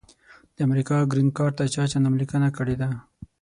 د 0.55 0.57
امریکا 0.67 0.97
ګرین 1.11 1.29
کارټ 1.37 1.53
ته 1.57 1.63
چا 1.73 1.83
چا 1.91 1.97
نوملیکنه 2.05 2.49
کړي 2.57 2.75
ده؟ 2.81 2.89